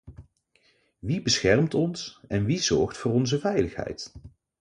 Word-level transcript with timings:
Wie 0.99 1.19
beschermt 1.21 1.73
ons 1.75 2.21
en 2.27 2.45
wie 2.47 2.57
zorgt 2.61 2.97
voor 2.97 3.11
onze 3.11 3.39
veiligheid? 3.39 4.11